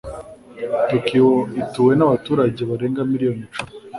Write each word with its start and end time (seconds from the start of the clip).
Tokiyo 0.89 1.27
ituwe 1.61 1.91
n'abaturage 1.95 2.61
barenga 2.69 3.01
miliyoni 3.11 3.41
icumi. 3.47 3.73